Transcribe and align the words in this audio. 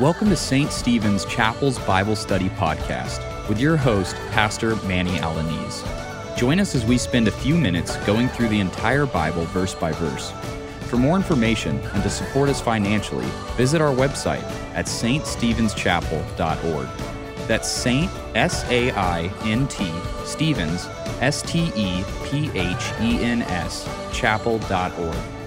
Welcome 0.00 0.30
to 0.30 0.36
St. 0.36 0.72
Stephen's 0.72 1.26
Chapel's 1.26 1.78
Bible 1.80 2.16
Study 2.16 2.48
Podcast 2.48 3.20
with 3.50 3.60
your 3.60 3.76
host, 3.76 4.16
Pastor 4.30 4.76
Manny 4.76 5.18
Alaniz. 5.18 5.84
Join 6.38 6.58
us 6.58 6.74
as 6.74 6.86
we 6.86 6.96
spend 6.96 7.28
a 7.28 7.30
few 7.30 7.54
minutes 7.54 7.98
going 8.06 8.28
through 8.28 8.48
the 8.48 8.60
entire 8.60 9.04
Bible 9.04 9.44
verse 9.44 9.74
by 9.74 9.92
verse. 9.92 10.32
For 10.88 10.96
more 10.96 11.16
information 11.16 11.78
and 11.92 12.02
to 12.02 12.08
support 12.08 12.48
us 12.48 12.62
financially, 12.62 13.26
visit 13.58 13.82
our 13.82 13.94
website 13.94 14.42
at 14.74 14.86
ststephenschapel.org. 14.86 16.88
That's 17.46 17.68
Saint 17.68 18.10
S 18.34 18.64
A 18.70 18.92
I 18.92 19.30
N 19.42 19.68
T 19.68 19.92
Stephens 20.24 20.86
S 21.20 21.42
T 21.42 21.70
E 21.76 22.02
P 22.24 22.50
H 22.54 22.92
E 23.02 23.22
N 23.22 23.42
S 23.42 23.86
chapel.org. 24.14 25.39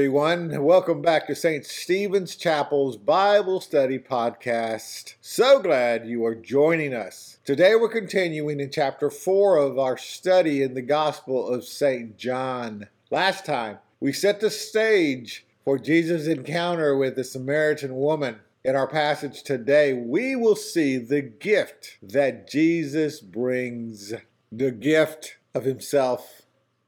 everyone. 0.00 0.64
Welcome 0.64 1.02
back 1.02 1.26
to 1.26 1.34
St. 1.34 1.62
Stephen's 1.66 2.34
Chapel's 2.34 2.96
Bible 2.96 3.60
Study 3.60 3.98
Podcast. 3.98 5.16
So 5.20 5.58
glad 5.58 6.06
you 6.06 6.24
are 6.24 6.34
joining 6.34 6.94
us. 6.94 7.38
Today 7.44 7.74
we're 7.74 7.90
continuing 7.90 8.60
in 8.60 8.70
chapter 8.70 9.10
4 9.10 9.58
of 9.58 9.78
our 9.78 9.98
study 9.98 10.62
in 10.62 10.72
the 10.72 10.80
Gospel 10.80 11.46
of 11.46 11.64
St. 11.64 12.16
John. 12.16 12.88
Last 13.10 13.44
time, 13.44 13.76
we 14.00 14.14
set 14.14 14.40
the 14.40 14.48
stage 14.48 15.44
for 15.66 15.78
Jesus' 15.78 16.26
encounter 16.26 16.96
with 16.96 17.14
the 17.14 17.22
Samaritan 17.22 17.94
woman. 17.94 18.40
In 18.64 18.76
our 18.76 18.88
passage 18.88 19.42
today, 19.42 19.92
we 19.92 20.34
will 20.34 20.56
see 20.56 20.96
the 20.96 21.20
gift 21.20 21.98
that 22.02 22.48
Jesus 22.48 23.20
brings 23.20 24.14
the 24.50 24.70
gift 24.70 25.36
of 25.54 25.64
Himself. 25.64 26.40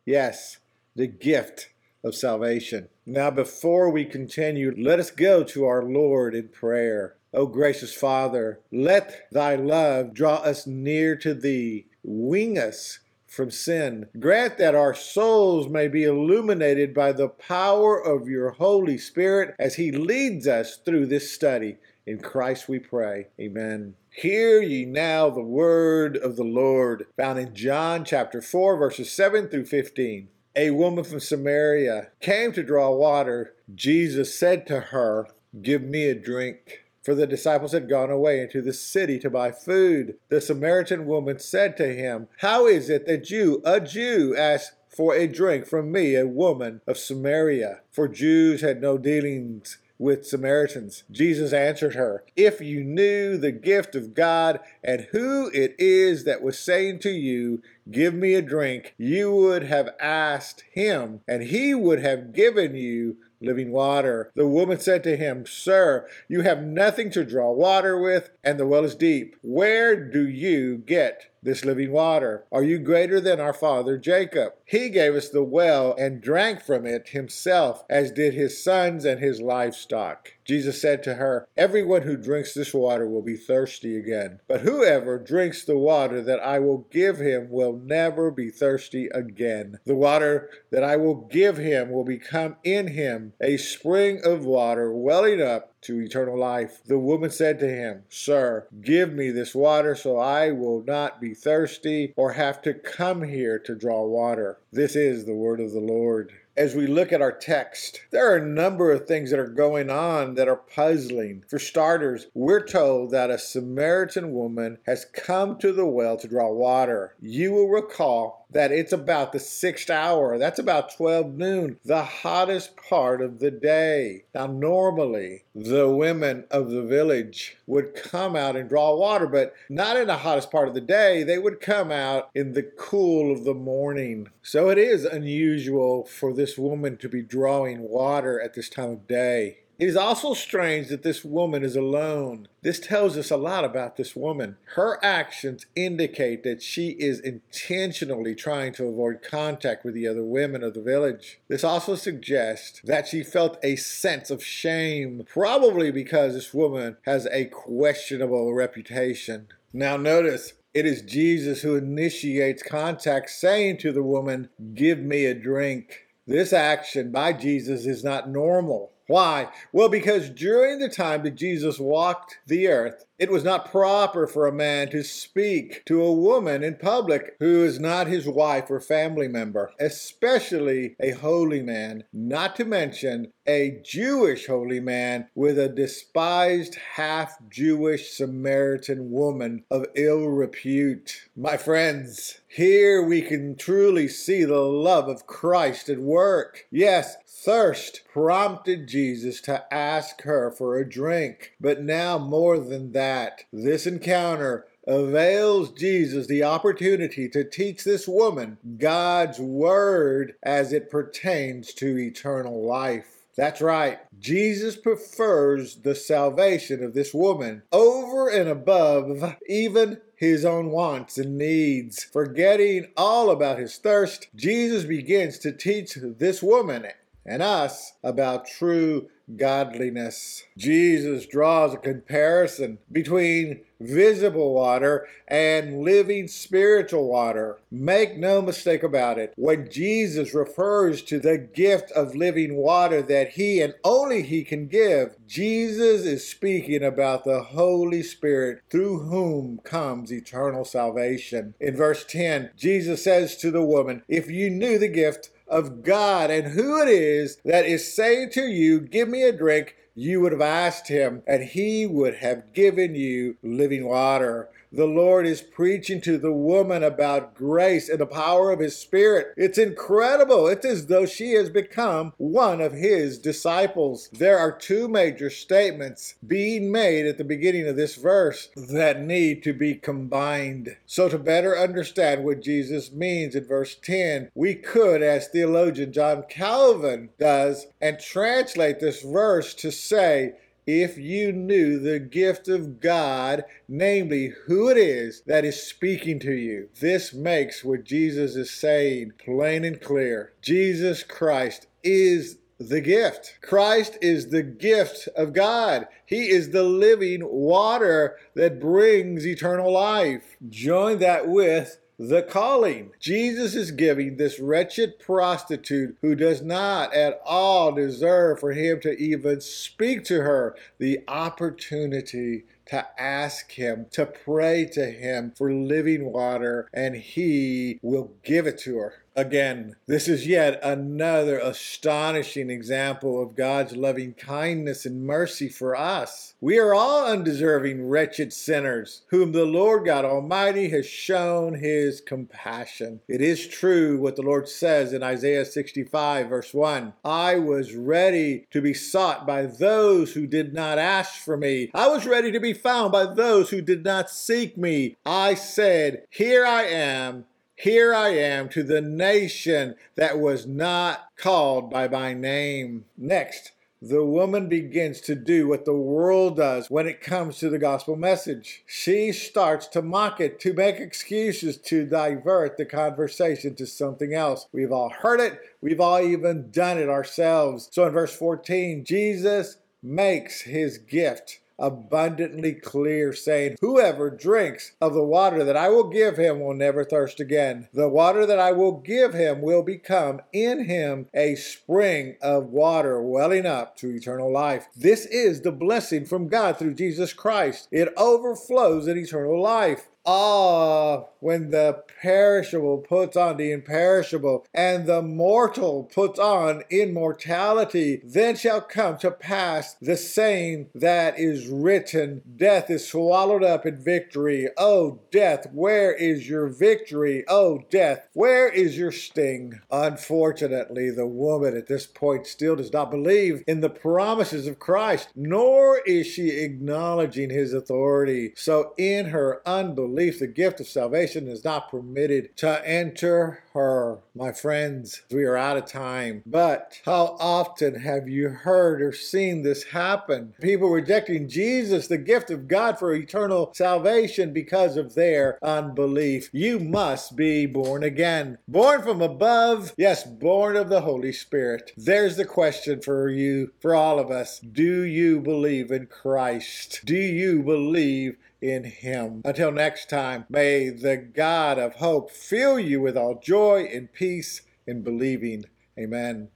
Yes, 0.06 0.56
the 0.97 1.09
gift 1.09 1.69
of 2.05 2.15
salvation. 2.15 2.88
Now, 3.06 3.30
before 3.30 3.91
we 3.91 4.05
continue, 4.05 4.74
let 4.77 4.98
us 4.98 5.11
go 5.11 5.42
to 5.45 5.65
our 5.65 5.83
Lord 5.83 6.34
in 6.34 6.48
prayer. 6.48 7.17
O 7.34 7.47
gracious 7.47 7.95
Father, 7.95 8.61
let 8.70 9.27
thy 9.33 9.55
love 9.55 10.12
draw 10.12 10.36
us 10.36 10.67
near 10.67 11.17
to 11.17 11.33
thee, 11.34 11.86
wing 12.03 12.58
us 12.58 12.98
from 13.27 13.50
sin. 13.50 14.06
Grant 14.20 14.58
that 14.58 14.75
our 14.75 14.95
souls 14.95 15.69
may 15.69 15.89
be 15.89 16.05
illuminated 16.05 16.92
by 16.92 17.12
the 17.12 17.28
power 17.28 17.98
of 17.98 18.28
your 18.28 18.50
Holy 18.50 18.98
Spirit 18.98 19.55
as 19.58 19.77
he 19.77 19.91
leads 19.91 20.47
us 20.47 20.77
through 20.77 21.06
this 21.06 21.33
study. 21.33 21.78
In 22.06 22.19
Christ 22.19 22.69
we 22.69 22.78
pray. 22.78 23.28
Amen. 23.41 23.95
Hear 24.11 24.61
ye 24.61 24.84
now 24.84 25.30
the 25.30 25.41
word 25.41 26.19
of 26.19 26.36
the 26.36 26.45
Lord, 26.45 27.06
found 27.17 27.39
in 27.39 27.55
John 27.55 28.05
chapter 28.05 28.42
4, 28.42 28.77
verses 28.77 29.11
7 29.11 29.48
through 29.48 29.64
15 29.64 30.28
a 30.55 30.70
woman 30.70 31.05
from 31.05 31.20
Samaria 31.20 32.08
came 32.20 32.53
to 32.53 32.62
draw 32.62 32.91
water, 32.91 33.55
Jesus 33.75 34.39
said 34.39 34.67
to 34.67 34.81
her, 34.81 35.28
Give 35.61 35.83
me 35.83 36.06
a 36.06 36.14
drink. 36.14 36.84
For 37.03 37.14
the 37.14 37.27
disciples 37.27 37.72
had 37.72 37.89
gone 37.89 38.11
away 38.11 38.41
into 38.41 38.62
the 38.62 38.73
city 38.73 39.19
to 39.20 39.30
buy 39.30 39.50
food. 39.50 40.14
The 40.28 40.41
Samaritan 40.41 41.06
woman 41.06 41.41
said 41.41 41.77
to 41.78 41.92
him, 41.92 42.28
How 42.39 42.67
is 42.67 42.89
it 42.89 43.06
that 43.06 43.28
you, 43.28 43.61
a 43.64 43.80
Jew, 43.80 44.36
ask 44.36 44.75
for 44.89 45.14
a 45.14 45.27
drink 45.27 45.67
from 45.67 45.91
me, 45.91 46.14
a 46.14 46.27
woman 46.27 46.80
of 46.86 46.97
Samaria? 46.97 47.80
For 47.91 48.06
Jews 48.06 48.61
had 48.61 48.80
no 48.80 48.98
dealings 48.98 49.78
with 50.03 50.27
Samaritans. 50.27 51.05
Jesus 51.12 51.53
answered 51.53 51.95
her, 51.95 52.25
If 52.34 52.61
you 52.61 52.83
knew 52.83 53.36
the 53.36 53.53
gift 53.53 53.95
of 53.95 54.14
God 54.14 54.58
and 54.83 55.06
who 55.12 55.48
it 55.55 55.77
is 55.78 56.25
that 56.25 56.42
was 56.42 56.58
saying 56.58 56.98
to 57.00 57.11
you, 57.11 57.62
Give 57.91 58.12
me 58.12 58.34
a 58.34 58.42
drink, 58.42 58.95
you 58.98 59.33
would 59.33 59.64
have 59.64 59.91
asked 60.00 60.64
him, 60.73 61.20
and 61.27 61.45
he 61.45 61.75
would 61.75 62.00
have 62.00 62.33
given 62.33 62.75
you 62.75 63.17
living 63.41 63.73
water. 63.73 64.30
The 64.34 64.47
woman 64.47 64.78
said 64.78 65.03
to 65.05 65.17
him, 65.17 65.47
Sir, 65.47 66.08
you 66.28 66.42
have 66.42 66.62
nothing 66.62 67.11
to 67.11 67.25
draw 67.25 67.53
water 67.53 68.00
with, 68.00 68.30
and 68.42 68.58
the 68.58 68.67
well 68.67 68.84
is 68.84 68.95
deep. 68.95 69.36
Where 69.42 69.97
do 69.97 70.28
you 70.28 70.79
get 70.79 71.32
this 71.42 71.64
living 71.64 71.92
water? 71.92 72.45
Are 72.53 72.63
you 72.63 72.79
greater 72.79 73.20
than 73.20 73.41
our 73.41 73.53
father 73.53 73.98
Jacob? 73.98 74.53
He 74.64 74.89
gave 74.89 75.14
us 75.14 75.29
the 75.29 75.42
well 75.42 75.95
and 75.98 76.20
drank 76.20 76.63
from 76.63 76.86
it 76.86 77.08
himself, 77.08 77.85
as 77.91 78.11
did 78.11 78.35
his 78.35 78.63
sons 78.63 79.05
and 79.05 79.20
his 79.20 79.41
livestock. 79.41 80.33
Jesus 80.45 80.81
said 80.81 81.02
to 81.05 81.14
her, 81.14 81.47
Everyone 81.57 82.02
who 82.02 82.17
drinks 82.17 82.55
this 82.55 82.75
water 82.75 83.07
will 83.07 83.23
be 83.23 83.36
thirsty 83.36 83.97
again. 83.97 84.41
But 84.48 84.63
whoever 84.63 85.19
drinks 85.19 85.64
the 85.64 85.79
water 85.79 86.23
that 86.23 86.41
I 86.41 86.58
will 86.58 86.86
give 86.91 87.19
him 87.19 87.48
will 87.51 87.73
never 87.73 88.31
be 88.31 88.51
thirsty 88.51 89.08
again. 89.08 89.79
The 89.85 89.95
water 89.95 90.51
that 90.70 90.83
I 90.83 90.97
will 90.97 91.14
give 91.14 91.58
him 91.58 91.91
will 91.91 92.05
become 92.05 92.57
in 92.64 92.89
him 92.89 93.35
a 93.41 93.57
spring 93.57 94.20
of 94.25 94.45
water 94.45 94.92
welling 94.92 95.41
up 95.41 95.71
to 95.83 96.01
eternal 96.01 96.39
life. 96.39 96.81
The 96.87 96.98
woman 96.98 97.31
said 97.31 97.59
to 97.61 97.69
him, 97.69 98.05
Sir, 98.09 98.67
give 98.81 99.13
me 99.13 99.31
this 99.31 99.55
water 99.55 99.95
so 99.95 100.19
I 100.19 100.51
will 100.51 100.83
not 100.87 101.20
be 101.20 101.35
thirsty 101.35 102.13
or 102.17 102.33
have 102.33 102.63
to 102.63 102.75
come 102.75 103.23
here 103.23 103.59
to 103.61 103.75
draw 103.75 104.05
water. 104.07 104.59
This 104.73 104.97
is 104.97 105.25
the 105.25 105.35
word 105.35 105.61
of 105.61 105.73
the 105.73 105.81
Lord 105.81 106.33
as 106.57 106.74
we 106.74 106.86
look 106.86 107.13
at 107.13 107.23
our 107.23 107.33
text, 107.33 108.02
there 108.11 108.30
are 108.30 108.36
a 108.36 108.46
number 108.46 108.92
of 108.92 109.07
things 109.07 109.30
that 109.30 109.40
are 109.40 109.46
going 109.46 109.89
on 109.89 110.35
that 110.35 110.48
are 110.48 110.57
puzzling. 110.57 111.45
For 111.48 111.58
starters, 111.58 112.27
we're 112.35 112.67
told 112.67 113.11
that 113.13 113.30
a 113.30 113.39
Samaritan 113.39 114.33
woman 114.33 114.79
has 114.85 115.07
come 115.07 115.58
to 115.58 115.73
the 115.73 115.86
well 115.86 116.17
to 116.18 116.29
draw 116.29 116.52
water. 116.52 117.14
You 117.20 117.52
will 117.52 117.68
recall 117.68 118.42
that 118.52 118.73
it's 118.73 118.92
about 118.92 119.33
the 119.33 119.39
sixth 119.39 119.90
hour. 119.90 120.39
That's 120.39 120.58
about 120.58 120.95
12 120.95 121.35
noon, 121.35 121.79
the 121.85 122.05
hottest 122.05 122.77
part 122.77 123.23
of 123.23 123.39
the 123.39 123.51
day. 123.51 124.24
Now, 124.34 124.46
normally, 124.46 125.45
the 125.55 125.89
women 125.89 126.45
of 126.51 126.70
the 126.70 126.83
village 126.83 127.57
would 127.67 127.95
come 127.95 128.37
out 128.37 128.56
and 128.56 128.69
draw 128.69 128.94
water, 128.94 129.26
but 129.26 129.55
not 129.69 129.96
in 129.96 130.06
the 130.06 130.19
hottest 130.19 130.50
part 130.50 130.69
of 130.69 130.75
the 130.75 130.81
day. 130.81 131.23
They 131.23 131.38
would 131.38 131.61
come 131.61 131.90
out 131.90 132.31
in 132.34 132.52
the 132.52 132.62
cool 132.62 133.32
of 133.32 133.44
the 133.44 133.55
morning. 133.55 134.29
So 134.43 134.70
it 134.70 134.79
is 134.79 135.05
unusual 135.05 136.05
for 136.05 136.32
this 136.43 136.58
woman 136.58 136.97
to 136.97 137.08
be 137.08 137.23
drawing 137.23 137.88
water 137.88 138.41
at 138.41 138.55
this 138.55 138.69
time 138.69 138.91
of 138.91 139.06
day. 139.06 139.58
It 139.79 139.87
is 139.87 139.97
also 139.97 140.35
strange 140.35 140.88
that 140.88 141.05
this 141.05 141.25
woman 141.25 141.62
is 141.62 141.76
alone. 141.76 142.49
This 142.62 142.81
tells 142.81 143.17
us 143.17 143.31
a 143.31 143.37
lot 143.37 143.64
about 143.64 143.97
this 143.97 144.17
woman. 144.17 144.56
Her 144.75 144.99
actions 145.05 145.67
indicate 145.76 146.43
that 146.43 146.61
she 146.61 146.91
is 146.91 147.20
intentionally 147.20 148.35
trying 148.35 148.73
to 148.75 148.87
avoid 148.87 149.23
contact 149.23 149.85
with 149.85 149.94
the 149.94 150.08
other 150.08 150.25
women 150.25 150.64
of 150.64 150.75
the 150.75 150.82
village. 150.82 151.38
This 151.47 151.62
also 151.62 151.94
suggests 151.94 152.81
that 152.82 153.06
she 153.06 153.23
felt 153.23 153.56
a 153.62 153.76
sense 153.76 154.29
of 154.31 154.43
shame, 154.43 155.25
probably 155.29 155.93
because 155.93 156.35
this 156.35 156.52
woman 156.52 156.97
has 157.02 157.26
a 157.26 157.44
questionable 157.44 158.52
reputation. 158.52 159.47
Now, 159.73 159.97
notice 159.97 160.55
it 160.75 160.87
is 160.87 161.02
Jesus 161.02 161.62
who 161.62 161.76
initiates 161.76 162.64
contact, 162.64 163.31
saying 163.31 163.76
to 163.79 163.93
the 163.93 164.02
woman, 164.02 164.49
Give 164.75 164.99
me 164.99 165.26
a 165.26 165.35
drink. 165.35 166.06
This 166.26 166.52
action 166.52 167.10
by 167.10 167.32
Jesus 167.32 167.87
is 167.87 168.05
not 168.05 168.31
normal. 168.31 168.93
Why? 169.08 169.49
Well, 169.72 169.88
because 169.88 170.31
during 170.31 170.78
the 170.78 170.88
time 170.88 171.25
that 171.25 171.34
Jesus 171.34 171.81
walked 171.81 172.38
the 172.46 172.69
earth, 172.69 173.05
it 173.22 173.31
was 173.31 173.44
not 173.44 173.70
proper 173.70 174.26
for 174.26 174.49
a 174.49 174.52
man 174.52 174.90
to 174.90 175.05
speak 175.05 175.84
to 175.84 176.02
a 176.02 176.12
woman 176.12 176.64
in 176.64 176.75
public 176.75 177.37
who 177.38 177.62
is 177.62 177.78
not 177.78 178.08
his 178.08 178.26
wife 178.26 178.69
or 178.69 178.81
family 178.81 179.28
member, 179.28 179.70
especially 179.78 180.96
a 180.99 181.12
holy 181.12 181.62
man, 181.62 182.02
not 182.12 182.56
to 182.56 182.64
mention 182.64 183.32
a 183.46 183.81
Jewish 183.84 184.46
holy 184.46 184.81
man 184.81 185.28
with 185.37 185.56
a 185.56 185.69
despised 185.69 186.75
half 186.94 187.37
Jewish 187.49 188.10
Samaritan 188.10 189.12
woman 189.12 189.62
of 189.70 189.87
ill 189.94 190.26
repute. 190.26 191.28
My 191.37 191.56
friends, 191.56 192.40
here 192.49 193.00
we 193.00 193.22
can 193.22 193.54
truly 193.54 194.08
see 194.08 194.44
the 194.44 194.60
love 194.60 195.08
of 195.08 195.28
Christ 195.28 195.88
at 195.88 196.00
work. 196.00 196.66
Yes, 196.72 197.16
thirst 197.44 198.02
prompted 198.12 198.86
Jesus 198.86 199.40
to 199.40 199.64
ask 199.75 200.22
her 200.22 200.50
for 200.50 200.76
a 200.76 200.88
drink, 200.88 201.54
but 201.60 201.82
now 201.82 202.18
more 202.18 202.58
than 202.58 202.92
that, 202.92 203.12
that 203.12 203.44
this 203.53 203.87
encounter 203.87 204.64
avails 204.87 205.70
Jesus 205.73 206.26
the 206.26 206.43
opportunity 206.43 207.29
to 207.29 207.44
teach 207.44 207.85
this 207.85 208.09
woman 208.09 208.56
God's 208.79 209.38
word 209.38 210.32
as 210.43 210.73
it 210.73 210.91
pertains 210.91 211.75
to 211.75 211.99
eternal 211.99 212.67
life. 212.67 213.19
That's 213.37 213.61
right. 213.61 213.99
Jesus 214.19 214.76
prefers 214.76 215.76
the 215.76 215.94
salvation 215.94 216.82
of 216.82 216.94
this 216.94 217.12
woman 217.12 217.62
over 217.70 218.29
and 218.31 218.49
above 218.49 219.37
even 219.47 220.00
his 220.17 220.47
own 220.47 220.70
wants 220.70 221.19
and 221.19 221.37
needs. 221.37 222.05
Forgetting 222.05 222.87
all 222.97 223.31
about 223.31 223.59
his 223.59 223.76
thirst, 223.76 224.29
Jesus 224.35 224.85
begins 224.85 225.38
to 225.41 225.53
teach 225.53 225.99
this 226.00 226.43
woman 226.43 226.87
and 227.26 227.43
us 227.43 227.93
about 228.03 228.47
true 228.47 229.09
godliness. 229.37 230.44
Jesus 230.56 231.26
draws 231.26 231.75
a 231.75 231.79
comparison 231.79 232.79
between 232.90 233.62
visible 233.82 234.55
water 234.55 235.06
and 235.26 235.82
living 235.82 236.29
spiritual 236.29 237.08
water. 237.08 237.58
Make 237.70 238.17
no 238.17 238.40
mistake 238.43 238.82
about 238.82 239.19
it. 239.19 239.32
When 239.37 239.70
Jesus 239.70 240.34
refers 240.34 241.02
to 241.02 241.19
the 241.19 241.38
gift 241.38 241.90
of 241.93 242.14
living 242.14 242.56
water 242.56 243.02
that 243.02 243.31
he 243.31 243.61
and 243.61 243.75
only 243.84 244.23
he 244.23 244.44
can 244.44 244.69
give, 244.69 245.17
Jesus 245.26 246.02
is 246.02 246.28
speaking 246.28 246.82
about 246.82 247.25
the 247.25 247.43
Holy 247.43 248.02
Spirit 248.02 248.61
through 248.70 249.00
whom 249.00 249.58
comes 249.64 250.12
eternal 250.12 250.64
salvation. 250.64 251.55
In 251.61 251.76
verse 251.76 252.05
10, 252.05 252.50
Jesus 252.56 253.02
says 253.02 253.37
to 253.38 253.50
the 253.50 253.64
woman, 253.64 254.02
If 254.08 254.31
you 254.31 254.50
knew 254.50 254.78
the 254.78 254.88
gift 254.88 255.31
of 255.52 255.84
God 255.84 256.31
and 256.31 256.49
who 256.54 256.82
it 256.82 256.88
is 256.88 257.38
that 257.44 257.66
is 257.66 257.94
saying 257.94 258.31
to 258.32 258.43
you, 258.49 258.81
Give 258.81 259.08
me 259.08 259.22
a 259.25 259.32
drink, 259.32 259.76
you 259.94 260.20
would 260.22 260.32
have 260.32 260.40
asked 260.40 260.88
him, 260.88 261.22
and 261.28 261.44
he 261.44 261.87
would 261.87 262.16
have 262.16 262.54
given 262.54 262.96
you 262.96 263.37
living 263.44 263.87
water. 263.87 264.50
The 264.74 264.86
Lord 264.86 265.26
is 265.26 265.42
preaching 265.42 266.00
to 266.00 266.16
the 266.16 266.32
woman 266.32 266.82
about 266.82 267.34
grace 267.34 267.90
and 267.90 267.98
the 267.98 268.06
power 268.06 268.50
of 268.50 268.60
His 268.60 268.74
Spirit. 268.74 269.34
It's 269.36 269.58
incredible. 269.58 270.48
It's 270.48 270.64
as 270.64 270.86
though 270.86 271.04
she 271.04 271.32
has 271.32 271.50
become 271.50 272.14
one 272.16 272.62
of 272.62 272.72
His 272.72 273.19
disciples. 273.19 274.08
There 274.12 274.38
are 274.38 274.50
two 274.50 274.88
major 274.88 275.28
statements 275.28 276.14
being 276.26 276.72
made 276.72 277.04
at 277.04 277.19
the 277.19 277.24
beginning 277.24 277.69
of 277.69 277.76
this 277.76 277.96
verse 277.96 278.48
that 278.56 279.02
need 279.02 279.42
to 279.42 279.52
be 279.52 279.74
combined. 279.74 280.75
So, 280.86 281.08
to 281.10 281.18
better 281.18 281.58
understand 281.58 282.25
what 282.25 282.42
Jesus 282.42 282.90
means 282.92 283.34
in 283.34 283.44
verse 283.44 283.75
10, 283.75 284.30
we 284.34 284.54
could, 284.54 285.02
as 285.02 285.28
theologian 285.28 285.92
John 285.92 286.25
Calvin 286.30 287.10
does, 287.18 287.66
and 287.80 288.00
translate 288.00 288.80
this 288.80 289.02
verse 289.02 289.52
to 289.54 289.70
say, 289.70 290.34
if 290.67 290.97
you 290.97 291.32
knew 291.32 291.79
the 291.79 291.99
gift 291.99 292.49
of 292.49 292.81
God, 292.81 293.44
namely 293.69 294.32
who 294.47 294.69
it 294.69 294.76
is 294.76 295.23
that 295.26 295.44
is 295.44 295.62
speaking 295.62 296.20
to 296.20 296.32
you. 296.32 296.69
This 296.81 297.12
makes 297.12 297.64
what 297.64 297.85
Jesus 297.85 298.37
is 298.37 298.50
saying 298.50 299.12
plain 299.19 299.64
and 299.64 299.81
clear. 299.81 300.32
Jesus 300.41 301.03
Christ 301.03 301.67
is 301.82 302.38
the 302.69 302.81
gift. 302.81 303.38
Christ 303.43 303.99
is 304.00 304.29
the 304.29 304.43
gift 304.43 305.09
of 305.17 305.32
God. 305.32 305.88
He 306.06 306.29
is 306.29 306.50
the 306.50 306.62
living 306.62 307.23
water 307.25 308.17
that 308.35 308.61
brings 308.61 309.26
eternal 309.26 309.73
life. 309.73 310.37
Join 310.49 310.99
that 310.99 311.29
with 311.29 311.79
the 311.98 312.22
calling. 312.22 312.90
Jesus 312.98 313.54
is 313.54 313.70
giving 313.70 314.16
this 314.16 314.40
wretched 314.40 314.98
prostitute 314.98 315.96
who 316.00 316.14
does 316.14 316.42
not 316.42 316.92
at 316.94 317.20
all 317.24 317.72
deserve 317.72 318.40
for 318.40 318.52
him 318.52 318.80
to 318.80 318.96
even 318.98 319.40
speak 319.40 320.04
to 320.04 320.22
her 320.22 320.56
the 320.78 321.00
opportunity 321.06 322.44
to 322.72 322.88
ask 322.98 323.52
him, 323.52 323.84
to 323.90 324.06
pray 324.06 324.64
to 324.64 324.86
him 324.86 325.30
for 325.36 325.52
living 325.52 326.10
water, 326.10 326.70
and 326.72 326.96
he 326.96 327.78
will 327.82 328.14
give 328.22 328.46
it 328.46 328.56
to 328.56 328.78
her. 328.78 329.02
Again, 329.14 329.76
this 329.86 330.08
is 330.08 330.26
yet 330.26 330.58
another 330.62 331.38
astonishing 331.38 332.48
example 332.48 333.22
of 333.22 333.36
God's 333.36 333.76
loving 333.76 334.14
kindness 334.14 334.86
and 334.86 335.04
mercy 335.04 335.50
for 335.50 335.76
us. 335.76 336.32
We 336.40 336.58
are 336.58 336.72
all 336.72 337.06
undeserving, 337.06 337.86
wretched 337.86 338.32
sinners, 338.32 339.02
whom 339.08 339.32
the 339.32 339.44
Lord 339.44 339.84
God 339.84 340.06
Almighty 340.06 340.70
has 340.70 340.86
shown 340.86 341.54
his 341.54 342.00
compassion. 342.00 343.00
It 343.06 343.20
is 343.20 343.46
true 343.46 343.98
what 343.98 344.16
the 344.16 344.22
Lord 344.22 344.48
says 344.48 344.94
in 344.94 345.02
Isaiah 345.02 345.44
65, 345.44 346.28
verse 346.30 346.54
1 346.54 346.94
I 347.04 347.36
was 347.36 347.75
ready 347.75 348.46
to 348.50 348.62
be 348.62 348.72
sought 348.72 349.26
by 349.26 349.44
those 349.44 350.14
who 350.14 350.26
did 350.26 350.54
not 350.54 350.78
ask 350.78 351.16
for 351.16 351.36
me, 351.36 351.70
I 351.75 351.88
was 351.88 352.06
ready 352.06 352.32
to 352.32 352.40
be 352.40 352.54
found 352.62 352.93
by 352.93 353.06
those 353.06 353.50
who 353.50 353.61
did 353.61 353.85
not 353.85 354.11
seek 354.11 354.56
me. 354.56 354.97
I 355.05 355.35
said, 355.35 356.05
Here 356.11 356.47
I 356.47 356.62
am 356.64 357.26
here 357.62 357.94
I 357.94 358.09
am 358.09 358.49
to 358.49 358.64
the 358.64 358.81
nation 358.81 359.76
that 359.94 360.19
was 360.19 360.49
not 360.49 361.06
called 361.17 361.70
by 361.70 361.87
my 361.87 362.12
name. 362.12 362.87
Next, 362.99 363.53
the 363.81 364.05
woman 364.05 364.49
begins 364.49 365.00
to 365.03 365.14
do 365.14 365.47
what 365.47 365.64
the 365.64 365.73
world 365.73 366.38
does 366.38 366.69
when 366.69 366.88
it 366.88 367.00
comes 367.00 367.38
to 367.38 367.49
the 367.49 367.61
gospel 367.61 367.94
message. 367.94 368.64
She 368.67 369.12
starts 369.12 369.69
to 369.69 369.82
mock 369.82 370.20
it, 370.20 370.41
to 370.41 370.53
make 370.55 370.81
excuses, 370.81 371.56
to 371.59 371.87
divert 371.87 372.56
the 372.56 372.64
conversation 372.64 373.55
to 373.55 373.67
something 373.67 374.12
else. 374.12 374.49
We've 374.53 374.73
all 374.73 374.91
heard 374.91 375.20
it, 375.20 375.38
we've 375.61 375.81
all 375.81 376.00
even 376.00 376.50
done 376.50 376.79
it 376.79 376.88
ourselves. 376.88 377.69
So 377.70 377.87
in 377.87 377.93
verse 377.93 378.17
14, 378.17 378.85
Jesus 378.85 379.59
makes 379.85 380.41
his 380.41 380.79
gift 380.79 381.38
abundantly 381.58 382.54
clear, 382.54 383.12
saying, 383.12 383.56
Whoever 383.60 384.10
drinks 384.10 384.72
of 384.81 384.94
the 384.94 385.04
water 385.04 385.44
that 385.44 385.56
I 385.56 385.69
will 385.69 385.88
give 385.88 386.16
him 386.16 386.40
will 386.40 386.54
never 386.54 386.84
thirst 386.84 387.20
again. 387.20 387.69
The 387.72 387.88
water 387.88 388.26
that 388.26 388.38
I 388.38 388.52
will 388.52 388.72
give 388.72 389.14
him 389.14 389.43
will 389.43 389.62
become 389.62 390.20
in 390.32 390.64
him 390.64 391.06
a 391.14 391.34
spring 391.37 392.16
of 392.20 392.46
water 392.46 393.00
welling 393.02 393.46
up 393.46 393.76
to 393.78 393.94
eternal 393.94 394.32
life. 394.32 394.66
This 394.76 395.06
is 395.06 395.43
the 395.43 395.52
blessing 395.52 396.04
from 396.04 396.28
God 396.28 396.58
through 396.58 396.75
Jesus 396.75 397.12
Christ. 397.12 397.69
It 397.70 397.93
overflows 397.96 398.88
in 398.88 398.99
eternal 398.99 399.40
life. 399.40 399.88
Ah, 400.04 401.04
when 401.20 401.50
the 401.50 401.84
perishable 402.00 402.78
puts 402.78 403.16
on 403.16 403.37
the 403.37 403.52
imperishable, 403.52 404.44
and 404.52 404.87
the 404.87 405.00
mortal 405.00 405.84
puts 405.84 406.19
on 406.19 406.64
immortality, 406.69 408.00
then 408.04 408.34
shall 408.34 408.60
come 408.60 408.99
to 408.99 409.10
pass 409.10 409.75
the 409.81 409.96
saying 409.96 410.69
that 410.75 411.19
is 411.19 411.46
written 411.46 412.22
Death 412.37 412.69
is 412.70 412.88
swallowed 412.88 413.44
up 413.44 413.64
in 413.64 413.76
victory. 413.76 414.49
Oh, 414.58 415.00
death, 415.12 415.46
where 415.52 415.93
is 415.94 416.28
your 416.28 416.49
victory? 416.49 417.25
Oh, 417.28 417.62
death, 417.70 418.08
where 418.14 418.49
is 418.49 418.76
your 418.76 418.90
sting? 418.90 419.60
Unfortunately, 419.70 420.90
the 420.90 421.06
woman 421.06 421.56
at 421.56 421.69
this 421.69 421.87
point 421.87 422.26
still 422.26 422.56
does 422.56 422.72
not 422.72 422.90
believe 422.90 423.44
in 423.46 423.60
the 423.60 423.70
promises 423.70 424.49
of 424.49 424.58
Christ, 424.58 425.10
nor 425.14 425.78
is 425.87 426.08
she 426.08 426.31
acknowledging 426.31 427.31
his 427.31 427.52
authority. 427.52 428.32
So, 428.34 428.75
in 428.76 429.06
her 429.06 429.40
unbelief, 429.46 429.91
the 429.94 430.32
gift 430.34 430.58
of 430.58 430.66
salvation 430.66 431.28
is 431.28 431.44
not 431.44 431.70
permitted 431.70 432.34
to 432.38 432.66
enter 432.66 433.44
her. 433.52 433.98
My 434.14 434.32
friends, 434.32 435.02
we 435.10 435.24
are 435.24 435.36
out 435.36 435.56
of 435.58 435.66
time. 435.66 436.22
But 436.24 436.80
how 436.84 437.16
often 437.20 437.80
have 437.80 438.08
you 438.08 438.30
heard 438.30 438.80
or 438.80 438.92
seen 438.92 439.42
this 439.42 439.64
happen? 439.64 440.34
People 440.40 440.70
rejecting 440.70 441.28
Jesus, 441.28 441.88
the 441.88 441.98
gift 441.98 442.30
of 442.30 442.48
God 442.48 442.78
for 442.78 442.94
eternal 442.94 443.52
salvation 443.54 444.32
because 444.32 444.76
of 444.76 444.94
their 444.94 445.38
unbelief. 445.42 446.30
You 446.32 446.58
must 446.58 447.14
be 447.14 447.46
born 447.46 447.82
again. 447.82 448.38
Born 448.48 448.82
from 448.82 449.02
above, 449.02 449.74
yes, 449.76 450.04
born 450.04 450.56
of 450.56 450.68
the 450.68 450.80
Holy 450.80 451.12
Spirit. 451.12 451.72
There's 451.76 452.16
the 452.16 452.24
question 452.24 452.80
for 452.80 453.10
you, 453.10 453.52
for 453.60 453.74
all 453.74 453.98
of 453.98 454.10
us. 454.10 454.40
Do 454.40 454.82
you 454.82 455.20
believe 455.20 455.70
in 455.70 455.87
Christ? 455.87 456.80
Do 456.84 456.96
you 456.96 457.42
believe 457.42 458.16
in 458.42 458.64
him. 458.64 459.22
Until 459.25 459.52
next 459.52 459.88
time, 459.88 460.26
may 460.28 460.68
the 460.68 460.96
God 460.96 461.58
of 461.58 461.76
hope 461.76 462.11
fill 462.11 462.58
you 462.58 462.80
with 462.80 462.96
all 462.96 463.20
joy 463.22 463.68
and 463.72 463.92
peace 463.92 464.42
in 464.66 464.82
believing. 464.82 465.44
Amen. 465.78 466.28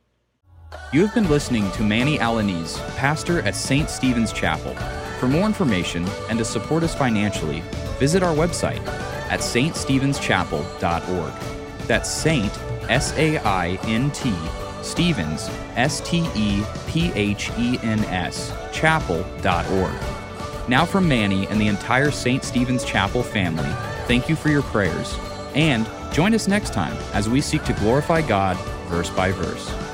You 0.92 1.04
have 1.04 1.14
been 1.14 1.28
listening 1.28 1.70
to 1.72 1.82
Manny 1.82 2.18
Alaniz, 2.18 2.78
pastor 2.96 3.40
at 3.42 3.54
St. 3.54 3.88
Stephen's 3.88 4.32
Chapel. 4.32 4.74
For 5.18 5.28
more 5.28 5.46
information 5.46 6.06
and 6.28 6.38
to 6.38 6.44
support 6.44 6.82
us 6.82 6.94
financially, 6.94 7.62
visit 7.98 8.22
our 8.22 8.34
website 8.34 8.84
at 9.28 9.40
ststephenschapel.org. 9.40 11.32
That's 11.86 12.10
Saint, 12.10 12.52
S 12.88 13.12
A 13.16 13.38
I 13.38 13.78
N 13.84 14.10
T, 14.10 14.34
Stephens, 14.82 15.48
S 15.76 16.00
T 16.00 16.28
E 16.34 16.62
P 16.88 17.12
H 17.14 17.50
E 17.58 17.78
N 17.82 18.00
S, 18.04 18.52
chapel.org. 18.72 20.25
Now, 20.68 20.84
from 20.84 21.08
Manny 21.08 21.46
and 21.46 21.60
the 21.60 21.68
entire 21.68 22.10
St. 22.10 22.42
Stephen's 22.42 22.84
Chapel 22.84 23.22
family, 23.22 23.70
thank 24.06 24.28
you 24.28 24.34
for 24.34 24.48
your 24.48 24.62
prayers. 24.62 25.16
And 25.54 25.88
join 26.12 26.34
us 26.34 26.48
next 26.48 26.72
time 26.72 26.96
as 27.12 27.28
we 27.28 27.40
seek 27.40 27.62
to 27.64 27.72
glorify 27.74 28.22
God 28.22 28.56
verse 28.88 29.10
by 29.10 29.30
verse. 29.30 29.85